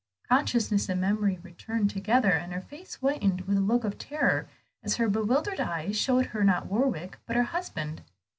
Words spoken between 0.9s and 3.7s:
memory returned together, and her face whitened with a